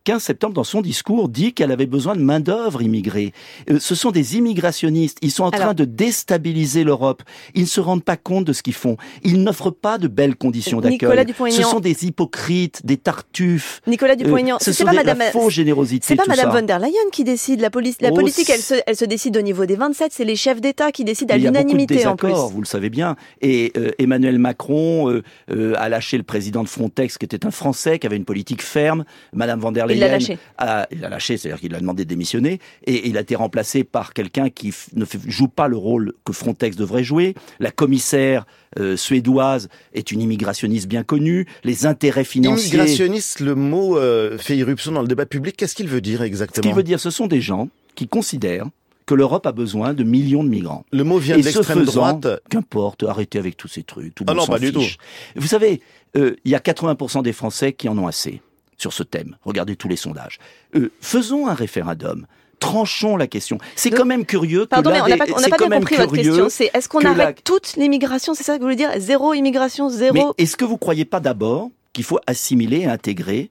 15 0.09 0.23
septembre, 0.23 0.55
dans 0.55 0.65
son 0.65 0.81
discours, 0.81 1.29
dit 1.29 1.53
qu'elle 1.53 1.71
avait 1.71 1.85
besoin 1.85 2.17
de 2.17 2.23
main-d'œuvre 2.23 2.81
immigrée. 2.81 3.35
Euh, 3.71 3.79
ce 3.79 3.95
sont 3.95 4.11
des 4.11 4.39
immigrationnistes. 4.39 5.19
Ils 5.21 5.31
sont 5.31 5.45
en 5.45 5.51
train 5.51 5.75
de 5.75 5.85
déstabiliser 5.85 6.83
l'Europe. 6.83 7.23
Ils 7.55 7.63
ne 7.63 7.67
se 7.67 7.79
rendent 7.81 8.03
pas 8.03 8.17
compte 8.17 8.47
de 8.47 8.55
ce 8.55 8.63
qu'ils 8.63 8.73
font. 8.73 8.97
Ils 9.23 9.43
n'offrent 9.43 9.71
pas 9.71 9.99
de 9.99 10.09
belles 10.09 10.35
conditions 10.35 10.81
d'accueil. 10.81 11.27
Ce 11.51 11.63
sont 11.63 11.81
des 11.81 12.07
hypocrites, 12.07 12.87
des 12.87 12.97
tartuffes. 12.97 13.83
Nicolas 13.87 14.15
Euh, 14.15 14.17
Dupont-Aignan, 14.17 14.57
ce 14.61 14.73
c'est 14.73 14.79
sont 14.79 14.85
pas 14.87 14.93
des, 14.93 14.97
Madame, 14.97 15.19
la 15.19 15.31
fausse 15.31 15.53
générosité. 15.53 16.07
c'est 16.09 16.17
pas 16.17 16.25
Madame 16.27 16.53
ça. 16.53 16.59
von 16.61 16.67
der 16.67 16.79
Leyen 16.79 17.11
qui 17.13 17.23
décide. 17.25 17.61
La, 17.61 17.69
police, 17.69 18.01
la 18.01 18.09
Oh, 18.11 18.15
politique, 18.15 18.49
elle 18.49 18.61
se, 18.61 18.77
c'est- 18.77 18.85
elle 18.87 18.97
se 18.97 19.05
décide 19.05 19.37
au 19.37 19.43
niveau 19.43 19.67
des 19.67 19.77
27. 19.77 20.11
C'est 20.15 20.25
les 20.25 20.37
chefs 20.37 20.63
d'État 20.63 20.91
qui 20.91 21.05
décident 21.05 21.35
à 21.35 21.37
l'unanimité 21.37 22.07
en 22.07 22.17
plus. 22.17 22.33
vous 22.33 22.61
le 22.63 22.67
savez 22.67 22.89
bien. 22.89 23.15
Et 23.43 23.73
euh, 23.77 23.91
Emmanuel 23.99 24.39
Macron 24.39 25.11
euh, 25.51 25.75
a 25.77 25.89
lâché 25.91 26.17
le 26.17 26.23
président 26.23 26.63
de 26.63 26.69
Frontex, 26.69 27.19
qui 27.19 27.27
était 27.27 27.45
un 27.45 27.51
Français, 27.51 27.99
qui 27.99 28.07
avait 28.07 28.17
une 28.17 28.25
politique 28.25 28.63
ferme. 28.63 29.05
Madame 29.35 29.61
van 29.61 29.71
der 29.73 29.87
Leyen 29.87 29.98
Il 29.99 30.00
l'a 30.00 30.09
lâché. 30.09 30.39
a, 30.59 30.87
il 30.91 31.00
l'a 31.00 31.09
lâché, 31.09 31.37
c'est-à-dire 31.37 31.61
qu'il 31.61 31.75
a 31.75 31.81
demandé 31.81 32.05
de 32.05 32.09
démissionner, 32.09 32.61
et 32.87 33.09
il 33.09 33.17
a 33.17 33.21
été 33.21 33.37
remplacé 33.37 33.85
par 33.85 34.12
quelqu'un 34.12 34.50
qui 34.50 34.73
ne 34.95 35.05
joue 35.27 35.49
pas 35.49 35.69
le 35.69 35.77
rôle 35.77 36.12
que 36.25 36.33
Frontex 36.33 36.77
devrait 36.77 37.05
jouer. 37.05 37.35
La 37.61 37.71
commissaire 37.71 38.47
euh, 38.79 38.97
suédoise 38.97 39.69
est 39.95 40.12
une 40.12 40.21
immigrationniste 40.21 40.89
bien 40.89 41.03
connue. 41.03 41.47
Les 41.65 41.87
intérêts 41.87 42.25
financiers. 42.25 42.69
Immigrationniste, 42.69 43.41
le 43.41 43.55
mot 43.55 43.97
euh, 43.97 44.39
fait 44.39 44.56
irruption 44.56 44.93
dans 44.93 45.03
le 45.03 45.09
débat 45.09 45.27
public. 45.27 45.56
Qu'est-ce 45.56 45.75
qu'il 45.75 45.89
veut 45.89 46.00
dire 46.00 46.21
Ce 46.21 46.25
exactement 46.25 46.62
qu'il 46.62 46.75
veut 46.75 46.83
dire, 46.83 47.00
ce 47.00 47.11
sont 47.11 47.27
des 47.27 47.41
gens 47.41 47.69
qui 47.95 48.09
considèrent 48.09 48.67
que 49.09 49.15
l'Europe 49.15 49.47
a 49.47 49.53
besoin 49.53 49.95
de 49.95 50.05
millions 50.05 50.45
de 50.45 50.50
migrants. 50.50 50.85
Le 50.93 51.03
mot 51.03 51.19
vient 51.19 51.37
Et 51.37 51.41
de 51.41 51.47
l'extrême 51.47 51.87
ce 51.87 51.91
droite. 51.91 52.29
Qu'importe, 52.50 53.05
arrêtez 53.05 53.39
avec 53.39 53.56
tous 53.56 53.67
ces 53.67 53.83
trucs. 53.83 54.15
Tout 54.15 54.25
Ah 54.27 54.35
non, 54.35 54.47
pas 54.47 54.59
du 54.59 54.71
fiche. 54.71 54.99
Vous 55.35 55.47
savez, 55.47 55.81
euh, 56.17 56.37
il 56.45 56.50
y 56.50 56.55
a 56.55 56.59
80% 56.59 57.23
des 57.23 57.33
Français 57.33 57.73
qui 57.73 57.89
en 57.89 57.97
ont 57.97 58.06
assez 58.06 58.43
sur 58.79 58.93
ce 58.93 59.03
thème. 59.03 59.37
Regardez 59.45 59.77
tous 59.77 59.89
les 59.89 59.97
sondages. 59.97 60.39
Euh, 60.75 60.91
faisons 61.01 61.49
un 61.49 61.55
référendum. 61.55 62.27
Tranchons 62.61 63.17
la 63.17 63.27
question. 63.29 63.59
C'est 63.77 63.91
quand 63.91 64.05
même 64.05 64.25
curieux 64.25 64.63
que 64.65 64.71
Pardon, 64.71 64.91
l'un 64.91 64.97
mais 65.07 65.13
on 65.13 65.17
n'a 65.17 65.17
pas, 65.19 65.33
on 65.33 65.69
bien 65.69 65.79
compris 65.79 65.97
votre 65.97 66.15
question. 66.15 66.49
C'est 66.49 66.71
est-ce 66.75 66.89
qu'on 66.89 66.99
que 66.99 67.05
la- 67.05 67.11
arrête 67.11 67.45
toute 67.45 67.77
l'immigration? 67.77 68.35
C'est 68.35 68.43
ça 68.43 68.55
que 68.55 68.59
vous 68.59 68.65
voulez 68.65 68.75
dire? 68.77 68.91
Zéro 68.99 69.33
immigration, 69.35 69.91
Mais 69.91 69.97
zéro. 69.97 70.35
est-ce 70.39 70.57
que 70.57 70.65
vous 70.65 70.77
croyez 70.77 71.05
pas 71.05 71.21
d'abord 71.21 71.71
qu'il 71.93 72.03
faut 72.05 72.19
assimiler 72.27 72.79
et 72.81 72.87
intégrer 72.87 73.51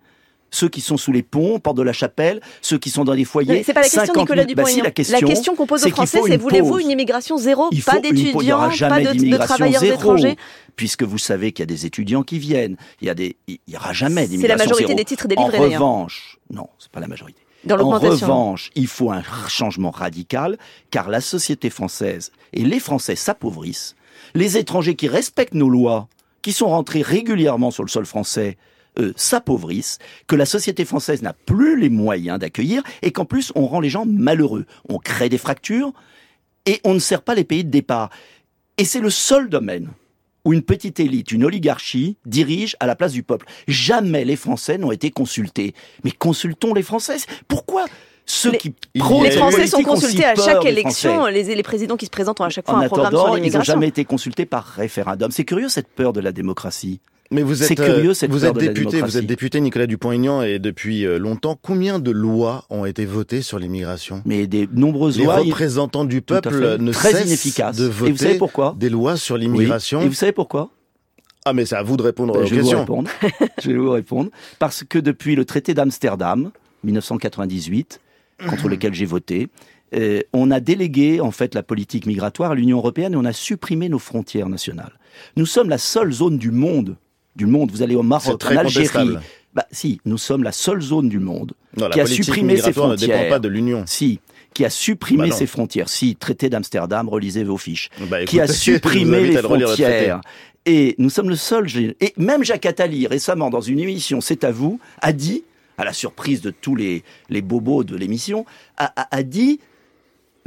ceux 0.51 0.69
qui 0.69 0.81
sont 0.81 0.97
sous 0.97 1.11
les 1.11 1.23
ponts, 1.23 1.59
porte 1.59 1.77
de 1.77 1.81
la 1.83 1.93
chapelle, 1.93 2.41
ceux 2.61 2.77
qui 2.77 2.89
sont 2.89 3.03
dans 3.03 3.13
les 3.13 3.25
foyers 3.25 3.63
C'est 3.63 3.73
pas 3.73 3.81
la 3.81 3.85
question, 3.85 4.05
50 4.05 4.17
Nicolas 4.17 4.43
000 4.43 4.55
bah 4.55 4.65
si, 4.65 4.81
la 4.81 4.91
question, 4.91 5.55
qu'on 5.55 5.67
pose 5.67 5.81
c'est 5.81 5.87
aux 5.87 5.95
Français, 5.95 6.21
c'est 6.25 6.37
voulez-vous 6.37 6.79
une 6.79 6.89
immigration 6.91 7.37
zéro 7.37 7.67
Il 7.71 7.83
Pas 7.83 7.99
d'étudiants, 7.99 8.59
pas 8.59 8.69
jamais 8.69 9.03
de, 9.03 9.09
de 9.09 9.13
d'immigration 9.13 9.55
travailleurs 9.55 9.81
zéro. 9.81 9.95
étrangers. 9.95 10.35
puisque 10.75 11.03
vous 11.03 11.17
savez 11.17 11.51
qu'il 11.51 11.63
y 11.63 11.63
a 11.63 11.67
des 11.67 11.85
étudiants 11.85 12.23
qui 12.23 12.39
viennent. 12.39 12.77
Il 13.01 13.07
y 13.07 13.09
a 13.09 13.15
des, 13.15 13.35
il 13.47 13.59
y 13.67 13.75
aura 13.75 13.93
jamais 13.93 14.21
C'est 14.21 14.27
d'immigration 14.29 14.57
la 14.57 14.63
majorité 14.65 14.87
zéro. 14.87 14.97
des 14.97 15.05
titres 15.05 15.25
En 15.25 15.27
délivrés 15.27 15.57
d'ailleurs. 15.59 15.81
revanche, 15.81 16.37
non, 16.51 16.67
c'est 16.79 16.91
pas 16.91 16.99
la 16.99 17.07
majorité. 17.07 17.41
Dans 17.65 17.77
En 17.79 17.99
revanche, 17.99 18.69
il 18.75 18.87
faut 18.87 19.11
un 19.11 19.23
changement 19.49 19.91
radical, 19.91 20.57
car 20.91 21.09
la 21.09 21.19
société 21.21 21.69
française 21.69 22.31
et 22.53 22.63
les 22.63 22.79
Français 22.79 23.15
s'appauvrissent. 23.15 23.95
Les 24.35 24.57
étrangers 24.57 24.95
qui 24.95 25.07
respectent 25.07 25.55
nos 25.55 25.69
lois, 25.69 26.07
qui 26.41 26.53
sont 26.53 26.67
rentrés 26.69 27.01
régulièrement 27.01 27.71
sur 27.71 27.83
le 27.83 27.89
sol 27.89 28.05
français, 28.05 28.57
euh, 28.99 29.13
s'appauvrissent, 29.15 29.99
que 30.27 30.35
la 30.35 30.45
société 30.45 30.85
française 30.85 31.21
n'a 31.21 31.33
plus 31.33 31.79
les 31.79 31.89
moyens 31.89 32.39
d'accueillir, 32.39 32.81
et 33.01 33.11
qu'en 33.11 33.25
plus 33.25 33.51
on 33.55 33.67
rend 33.67 33.79
les 33.79 33.89
gens 33.89 34.05
malheureux. 34.05 34.65
On 34.89 34.97
crée 34.97 35.29
des 35.29 35.37
fractures, 35.37 35.93
et 36.65 36.81
on 36.83 36.93
ne 36.93 36.99
sert 36.99 37.21
pas 37.21 37.35
les 37.35 37.43
pays 37.43 37.63
de 37.63 37.69
départ. 37.71 38.09
Et 38.77 38.85
c'est 38.85 38.99
le 38.99 39.09
seul 39.09 39.49
domaine 39.49 39.89
où 40.45 40.53
une 40.53 40.61
petite 40.61 40.99
élite, 40.99 41.31
une 41.31 41.43
oligarchie, 41.43 42.17
dirige 42.25 42.75
à 42.79 42.85
la 42.87 42.95
place 42.95 43.11
du 43.11 43.21
peuple. 43.23 43.45
Jamais 43.67 44.23
les 44.23 44.35
Français 44.37 44.77
n'ont 44.77 44.91
été 44.91 45.11
consultés. 45.11 45.73
Mais 46.05 46.11
consultons 46.11 46.73
les 46.73 46.83
Français. 46.83 47.17
Pourquoi 47.49 47.85
ceux 48.25 48.51
Les- 48.51 48.57
qui 48.57 48.73
Les 48.93 49.31
Français 49.31 49.67
sont 49.67 49.83
consultés 49.83 50.23
à 50.25 50.35
chaque 50.35 50.63
élection. 50.65 51.25
Les, 51.27 51.43
les 51.55 51.63
présidents 51.63 51.97
qui 51.97 52.05
se 52.05 52.11
présentent 52.11 52.39
ont 52.39 52.45
à 52.45 52.49
chaque 52.49 52.65
fois 52.65 52.75
En 52.75 52.79
un 52.81 52.87
programme 52.87 53.11
sur 53.13 53.23
ils 53.23 53.27
n'ont 53.27 53.35
l'immigration. 53.35 53.73
jamais 53.73 53.87
été 53.87 54.05
consultés 54.05 54.45
par 54.45 54.63
référendum. 54.65 55.31
C'est 55.31 55.43
curieux 55.45 55.69
cette 55.69 55.87
peur 55.89 56.13
de 56.13 56.19
la 56.21 56.31
démocratie. 56.31 56.99
Mais 57.31 57.41
vous 57.43 57.61
êtes, 57.61 57.67
C'est 57.67 57.75
curieux, 57.75 58.11
euh, 58.11 58.13
cette 58.13 58.31
vous 58.31 58.45
êtes 58.45 58.55
de 58.55 58.61
la 58.61 58.67
député, 58.67 59.01
vous 59.01 59.17
êtes 59.17 59.25
député 59.25 59.59
Nicolas 59.59 59.85
Dupont-Aignan 59.87 60.43
et 60.43 60.59
depuis 60.59 61.05
euh, 61.05 61.17
longtemps, 61.19 61.57
combien 61.61 61.99
de 61.99 62.11
lois 62.11 62.65
ont 62.69 62.85
été 62.85 63.05
votées 63.05 63.41
sur 63.41 63.59
l'immigration? 63.59 64.21
Mais 64.25 64.47
des 64.47 64.67
nombreuses 64.71 65.17
Les 65.17 65.25
lois 65.25 65.41
ils- 65.41 65.49
représentants 65.51 66.05
du 66.05 66.21
peuple 66.21 66.77
ne 66.79 66.91
très 66.91 67.11
cessent 67.11 67.25
inefficaces. 67.27 67.75
de 67.77 67.85
Et 67.87 67.89
vous 67.89 67.99
savez 68.05 68.11
voter 68.13 68.37
pourquoi? 68.37 68.75
des 68.79 68.89
lois 68.89 69.17
sur 69.17 69.35
Oui. 69.35 69.41
l'immigration. 69.41 70.01
Et 70.01 70.07
vous 70.07 70.13
savez 70.13 70.31
pourquoi? 70.31 70.69
Ah 71.45 71.53
mais 71.53 71.65
c'est 71.65 71.75
à 71.75 71.83
vous 71.83 71.97
de 71.97 72.03
répondre 72.03 72.33
Ben, 72.33 72.41
aux 72.41 72.45
je 72.45 72.55
vais 72.55 72.61
vous 72.61 72.67
questions. 72.67 72.79
répondre. 72.79 73.09
je 73.63 73.71
vais 73.71 73.77
vous 73.77 73.91
répondre. 73.91 74.29
Parce 74.59 74.83
que 74.83 74.99
depuis 74.99 75.35
le 75.35 75.43
traité 75.45 75.73
d'Amsterdam, 75.73 76.51
1998, 76.83 77.99
contre 78.49 78.67
lequel 78.69 78.93
j'ai 78.93 79.05
voté, 79.05 79.47
euh, 79.95 80.21
on 80.33 80.51
a 80.51 80.59
délégué 80.59 81.21
en 81.21 81.31
fait 81.31 81.55
la 81.55 81.63
politique 81.63 82.05
migratoire 82.05 82.51
à 82.51 82.55
l'Union 82.55 82.77
européenne 82.77 83.13
et 83.13 83.15
on 83.17 83.25
a 83.25 83.33
supprimé 83.33 83.87
nos 83.89 83.99
frontières 83.99 84.49
nationales. 84.49 84.93
Nous 85.37 85.45
sommes 85.45 85.69
la 85.69 85.77
seule 85.77 86.11
zone 86.11 86.37
du 86.37 86.51
monde, 86.51 86.97
du 87.37 87.45
monde. 87.45 87.71
Vous 87.71 87.81
allez 87.83 87.95
au 87.95 88.03
Maroc, 88.03 88.43
en 88.45 88.57
Algérie. 88.57 89.15
Bah 89.53 89.65
si, 89.71 89.99
nous 90.05 90.17
sommes 90.17 90.43
la 90.43 90.51
seule 90.51 90.81
zone 90.81 91.07
du 91.09 91.19
monde 91.19 91.53
Non, 91.77 91.89
qui 91.89 91.99
a 92.01 92.05
supprimé 92.05 92.57
ses 92.57 92.67
migratoire 92.67 92.89
ne 92.89 92.95
dépend 92.95 93.13
frontières. 93.13 93.29
pas 93.31 93.39
de 93.39 93.47
l'Union. 93.47 93.83
si 93.87 94.19
qui 94.53 94.65
a 94.65 94.69
supprimé 94.71 95.29
Bah 95.29 95.35
ses 95.35 95.45
frontières. 95.47 95.87
Si, 95.87 96.15
traité 96.15 96.49
d'Amsterdam, 96.49 97.07
relisez 97.09 97.43
vos 97.43 97.57
fiches 97.57 97.89
Bah, 98.09 98.25
qui 98.25 98.39
a 98.41 98.47
supprimé 98.47 99.21
les 99.21 99.33
le 99.35 99.41
frontières. 99.43 100.21
Et 100.65 100.95
nous 100.97 101.09
sommes 101.11 101.29
le 101.29 101.35
seul. 101.35 101.67
Et 102.01 102.13
même 102.17 102.43
Jacques 102.43 102.65
Attali, 102.65 103.05
récemment, 103.07 103.49
dans 103.51 103.61
une 103.61 103.79
émission 103.79 104.19
C'est 104.19 104.43
à 104.43 104.51
vous, 104.51 104.79
a 105.01 105.13
dit, 105.13 105.43
à 105.77 105.85
la 105.85 105.93
surprise 105.93 106.41
de 106.41 106.49
tous 106.51 106.75
les, 106.75 107.03
les 107.29 107.41
bobos 107.41 107.83
de 107.83 107.95
l'émission, 107.95 108.45
a, 108.77 108.91
a- 108.99 109.15
a 109.15 109.21
dit 109.23 109.59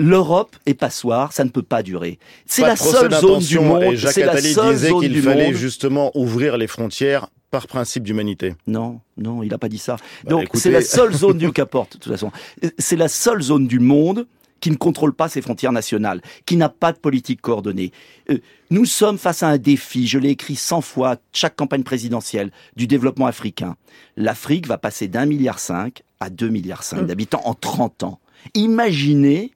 L'Europe 0.01 0.57
est 0.67 0.75
passoire, 0.75 1.33
ça 1.33 1.45
ne 1.45 1.51
peut 1.51 1.63
pas 1.63 1.83
durer. 1.83 2.19
C'est 2.47 2.63
la 2.63 2.77
seule 2.77 3.13
zone 3.13 3.41
du 3.41 3.59
monde. 3.61 3.83
Et 3.83 3.97
Jacques 3.97 4.13
C'est 4.13 4.25
la 4.25 4.33
Attali 4.33 4.53
seule 4.55 4.73
disait 4.75 4.89
zone 4.89 5.01
qu'il 5.03 5.13
du 5.13 5.23
fallait 5.23 5.47
monde. 5.49 5.55
justement 5.55 6.11
ouvrir 6.15 6.57
les 6.57 6.67
frontières 6.67 7.29
par 7.51 7.67
principe 7.67 8.05
d'humanité. 8.05 8.55
Non, 8.67 9.01
non, 9.17 9.43
il 9.43 9.51
n'a 9.51 9.59
pas 9.59 9.69
dit 9.69 9.79
ça. 9.79 9.97
Bah, 10.25 10.31
Donc 10.31 10.43
écoutez- 10.45 10.59
c'est 10.61 10.71
la 10.71 10.81
seule 10.83 11.13
zone 11.13 11.37
du 11.39 11.53
qu'apporte, 11.53 11.95
de 11.95 11.99
toute 12.03 12.13
façon. 12.13 12.31
C'est 12.79 12.97
la 12.97 13.09
seule 13.09 13.43
zone 13.43 13.67
du 13.67 13.79
monde 13.81 14.27
qui 14.61 14.71
ne 14.71 14.77
contrôle 14.77 15.15
pas 15.15 15.29
ses 15.29 15.41
frontières 15.43 15.73
nationales, 15.73 16.21
qui 16.47 16.57
n'a 16.57 16.69
pas 16.69 16.93
de 16.93 16.99
politique 16.99 17.41
coordonnée. 17.41 17.93
Euh, 18.31 18.39
nous 18.71 18.85
sommes 18.85 19.17
face 19.19 19.43
à 19.43 19.49
un 19.49 19.59
défi, 19.59 20.07
je 20.07 20.19
l'ai 20.19 20.29
écrit 20.31 20.55
100 20.55 20.81
fois 20.83 21.17
chaque 21.33 21.57
campagne 21.57 21.83
présidentielle, 21.83 22.53
du 22.77 22.87
développement 22.87 23.27
africain. 23.27 23.77
L'Afrique 24.17 24.67
va 24.67 24.77
passer 24.79 25.09
d'un 25.09 25.25
milliard 25.27 25.59
cinq 25.59 26.03
à 26.21 26.29
deux 26.31 26.49
milliards 26.51 26.83
cinq 26.85 27.03
Mm. 27.03 27.07
d'habitants 27.07 27.43
en 27.47 27.55
30 27.55 28.03
ans. 28.03 28.21
Imaginez 28.55 29.51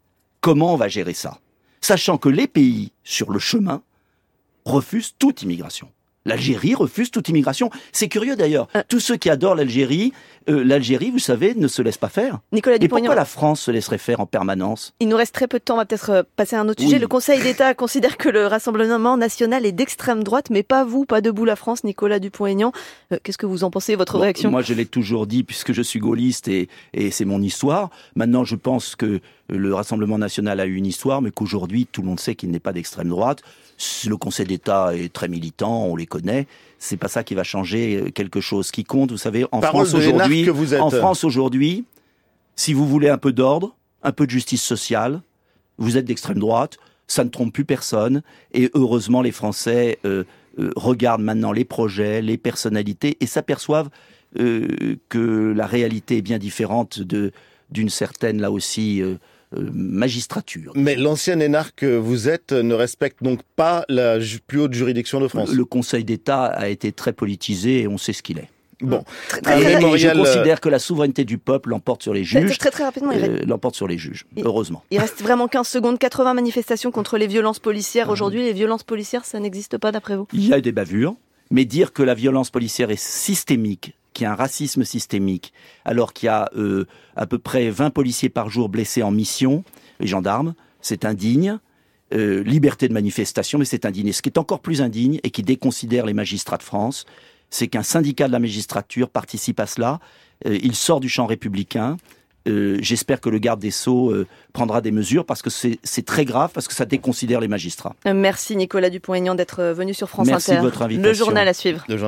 comment 0.45 0.75
on 0.75 0.77
va 0.77 0.89
gérer 0.89 1.15
ça? 1.15 1.39
Sachant 1.81 2.19
que 2.19 2.29
les 2.29 2.47
pays 2.47 2.93
sur 3.03 3.31
le 3.31 3.39
chemin 3.39 3.83
refusent 4.67 5.15
toute 5.19 5.41
immigration. 5.41 5.91
L'Algérie 6.27 6.75
refuse 6.75 7.11
toute 7.11 7.29
immigration. 7.29 7.71
C'est 7.93 8.09
curieux 8.09 8.37
d'ailleurs. 8.37 8.69
Euh. 8.77 8.83
Tous 8.89 9.01
ceux 9.01 9.17
qui 9.17 9.29
adorent 9.29 9.55
l'Algérie, 9.55 10.13
euh, 10.49 10.65
l'Algérie, 10.65 11.11
vous 11.11 11.19
savez, 11.19 11.55
ne 11.55 11.69
se 11.69 11.83
laisse 11.83 11.99
pas 11.99 12.09
faire. 12.09 12.41
Nicolas 12.53 12.77
Et 12.77 12.79
Dupont-Aignan, 12.79 13.07
pourquoi 13.07 13.21
la 13.21 13.25
France 13.25 13.61
se 13.61 13.71
laisserait 13.71 13.99
faire 13.99 14.21
en 14.21 14.27
permanence? 14.27 14.95
Il 15.01 15.09
nous 15.09 15.17
reste 15.17 15.35
très 15.35 15.49
peu 15.49 15.59
de 15.59 15.65
temps, 15.65 15.75
on 15.75 15.79
va 15.79 15.85
peut-être 15.85 16.11
euh, 16.11 16.23
passer 16.37 16.57
à 16.57 16.61
un 16.61 16.69
autre 16.69 16.83
sujet. 16.83 16.99
Le 16.99 17.09
Conseil 17.09 17.43
d'État 17.43 17.75
considère 17.75 18.17
que 18.17 18.29
le 18.29 18.47
Rassemblement 18.47 19.17
national 19.17 19.67
est 19.67 19.73
d'extrême 19.73 20.25
droite, 20.25 20.51
mais 20.51 20.63
pas 20.63 20.85
vous, 20.85 21.05
pas 21.05 21.21
debout 21.21 21.45
la 21.45 21.57
France, 21.57 21.85
Nicolas 21.85 22.19
Dupont-Aignan. 22.19 22.73
Euh, 23.13 23.19
Qu'est-ce 23.23 23.39
que 23.39 23.47
vous 23.47 23.65
en 23.65 23.71
pensez, 23.71 23.95
votre 23.95 24.15
Bon, 24.15 24.21
réaction? 24.21 24.51
Moi, 24.51 24.63
je 24.63 24.75
l'ai 24.75 24.87
toujours 24.87 25.27
dit, 25.27 25.45
puisque 25.45 25.73
je 25.73 25.83
suis 25.83 25.99
gaulliste 25.99 26.49
et, 26.49 26.69
et 26.93 27.11
c'est 27.11 27.25
mon 27.25 27.43
histoire. 27.43 27.91
Maintenant, 28.17 28.45
je 28.45 28.57
pense 28.57 28.97
que 28.97 29.21
le 29.51 29.75
Rassemblement 29.75 30.19
national 30.19 30.59
a 30.61 30.67
eu 30.67 30.75
une 30.77 30.87
histoire, 30.87 31.21
mais 31.21 31.31
qu'aujourd'hui, 31.31 31.87
tout 31.91 32.01
le 32.01 32.09
monde 32.09 32.21
sait 32.21 32.35
qu'il 32.35 32.51
n'est 32.51 32.61
pas 32.61 32.73
d'extrême 32.73 33.09
droite. 33.09 33.43
Le 34.07 34.17
Conseil 34.17 34.47
d'État 34.47 34.95
est 34.97 35.13
très 35.13 35.29
militant, 35.29 35.85
on 35.85 35.97
les 35.97 36.07
connaît. 36.19 36.47
C'est 36.79 36.97
pas 36.97 37.09
ça 37.09 37.25
qui 37.25 37.35
va 37.35 37.45
changer 37.45 37.97
euh, 37.97 38.11
quelque 38.11 38.41
chose. 38.41 38.67
Ce 38.67 38.73
qui 38.73 38.85
compte, 38.85 39.11
vous 39.11 39.19
savez, 39.19 39.45
en 39.53 39.61
Parole 39.61 39.87
France 39.87 39.95
aujourd'hui, 39.95 40.49
en 40.81 40.91
France 40.91 41.25
aujourd'hui, 41.25 41.85
si 42.57 42.73
vous 42.73 42.87
voulez 42.87 43.09
un 43.09 43.19
peu 43.19 43.33
d'ordre, 43.33 43.75
un 44.03 44.13
peu 44.13 44.27
de 44.27 44.31
justice 44.31 44.63
sociale, 44.63 45.21
vous 45.79 45.97
êtes 45.97 46.05
d'extrême 46.05 46.39
droite, 46.39 46.79
ça 47.07 47.25
ne 47.25 47.29
trompe 47.29 47.53
plus 47.53 47.65
personne. 47.65 48.23
Et 48.53 48.71
heureusement, 48.75 49.23
les 49.23 49.33
Français 49.33 49.99
euh, 50.05 50.25
euh, 50.59 50.71
regardent 50.77 51.23
maintenant 51.23 51.53
les 51.53 51.65
projets, 51.65 52.23
les 52.23 52.39
personnalités 52.39 53.17
et 53.21 53.27
s'aperçoivent 53.27 53.91
euh, 54.39 54.97
que 55.09 55.53
la 55.55 55.67
réalité 55.67 56.19
est 56.19 56.23
bien 56.23 56.39
différente 56.39 57.01
de 57.01 57.33
d'une 57.71 57.89
certaine 57.89 58.41
là 58.41 58.53
aussi 58.53 59.03
magistrature. 59.73 60.73
Mais 60.75 60.97
l'ancien 60.97 61.39
énarque 61.41 61.77
que 61.81 61.97
vous 61.97 62.29
êtes 62.29 62.53
ne 62.53 62.75
respecte 62.75 63.23
donc 63.23 63.41
pas 63.57 63.85
la 63.89 64.19
plus 64.47 64.61
haute 64.61 64.75
juridiction 64.75 65.21
de 65.21 65.29
France. 65.29 65.53
Le 65.53 65.65
Conseil 65.65 66.05
d'État 66.05 66.45
a 66.45 66.69
été 66.69 66.93
très 66.93 67.13
politisé 67.13 67.83
et 67.83 67.89
on 67.89 67.99
sait 67.99 68.13
ce 68.13 68.23
qu'il 68.23 68.39
est. 68.39 68.49
Bon, 68.81 69.05
Très, 69.29 69.39
Un 69.39 69.41
très, 69.43 69.61
très, 69.61 69.75
mémorial, 69.77 70.17
je 70.17 70.21
euh, 70.21 70.25
considère 70.25 70.61
que 70.61 70.69
la 70.69 70.79
souveraineté 70.81 71.25
du 71.25 71.39
peuple 71.39 71.71
l'emporte 71.71 72.03
sur 72.03 72.13
les 72.13 72.25
juges. 72.25 72.59
très, 72.59 72.71
très 72.73 72.85
rapidement, 72.85 73.13
il 73.13 73.21
reste- 73.21 73.33
euh, 73.43 73.47
l'emporte 73.47 73.77
sur 73.77 73.87
les 73.87 73.97
juges, 73.97 74.27
heureusement. 74.43 74.83
Il 74.91 74.99
reste 74.99 75.23
vraiment 75.23 75.47
15 75.47 75.67
secondes, 75.69 75.99
80 75.99 76.35
manifestations 76.35 76.91
contre 76.91 77.17
les 77.17 77.29
violences 77.29 77.61
policières. 77.61 78.11
Aujourd'hui, 78.11 78.43
les 78.43 78.53
violences 78.53 78.83
policières, 78.83 79.25
ça 79.25 79.39
n'existe 79.39 79.79
pas 79.79 79.93
d'après 79.93 80.17
vous? 80.17 80.27
Il 80.33 80.47
y 80.47 80.53
a 80.53 80.61
des 80.61 80.73
bavures, 80.73 81.15
mais 81.51 81.65
dire 81.65 81.93
que 81.93 82.03
la 82.03 82.15
violence 82.15 82.51
policière 82.51 82.91
est 82.91 83.01
systémique, 83.01 83.95
qu'il 84.15 84.25
y 84.25 84.27
a 84.27 84.33
un 84.33 84.37
racisme 84.37 84.85
systémique, 84.85 85.53
alors 85.85 86.13
qu'il 86.15 86.29
y 86.29 86.31
a 86.31 86.49
euh, 86.57 86.87
à 87.17 87.27
peu 87.27 87.39
près 87.39 87.69
20 87.69 87.91
policiers 87.91 88.31
par 88.31 88.49
jour 88.49 88.69
blessés 88.71 89.03
en 89.03 89.11
mission, 89.11 89.65
les 90.01 90.07
gendarmes, 90.07 90.55
c'est 90.81 91.05
indigne. 91.05 91.59
Euh, 92.13 92.43
liberté 92.45 92.87
de 92.87 92.93
manifestation, 92.93 93.59
mais 93.59 93.65
c'est 93.65 93.87
indigne. 93.87 94.07
Et 94.09 94.13
ce 94.13 94.23
qui 94.23 94.29
est 94.29 94.39
encore 94.39 94.61
plus 94.61 94.83
indigne 94.83 95.19
et 95.25 95.31
qui 95.31 95.43
déconsidère 95.43 96.07
les 96.07 96.13
magistrats 96.15 96.59
de 96.59 96.63
France, 96.63 97.07
c'est 97.51 97.67
qu'un 97.67 97.83
syndicat 97.83 98.29
de 98.29 98.33
la 98.33 98.39
magistrature 98.39 99.09
participe 99.09 99.59
à 99.59 99.67
cela. 99.67 99.99
Euh, 100.47 100.57
il 100.63 100.75
sort 100.77 101.01
du 101.01 101.09
champ 101.09 101.27
républicain. 101.27 101.97
Euh, 102.47 102.77
J'espère 102.83 103.23
que 103.23 103.31
le 103.31 103.39
garde 103.39 103.59
des 103.59 103.71
Sceaux 103.71 104.11
euh, 104.11 104.27
prendra 104.53 104.83
des 104.83 104.91
mesures 104.91 105.25
parce 105.25 105.41
que 105.41 105.49
c'est 105.51 106.05
très 106.05 106.27
grave, 106.27 106.51
parce 106.53 106.69
que 106.69 106.75
ça 106.75 106.85
déconsidère 106.85 107.41
les 107.41 107.49
magistrats. 107.49 107.97
Merci 108.05 108.55
Nicolas 108.55 108.91
Dupont-Aignan 108.91 109.35
d'être 109.35 109.63
venu 109.73 109.95
sur 109.95 110.11
France 110.11 110.27
Merci 110.27 110.53
Inter. 110.53 110.61
de 110.61 110.65
votre 110.67 110.81
Le 110.81 110.85
invitation. 110.85 111.25
journal 111.25 111.49
à 111.49 111.55
suivre. 111.55 111.85